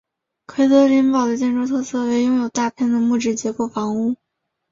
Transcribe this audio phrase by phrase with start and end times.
[0.47, 4.15] 奎德林堡的建筑特色为拥有大片的木质结构房屋。